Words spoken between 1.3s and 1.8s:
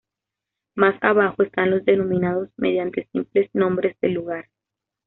están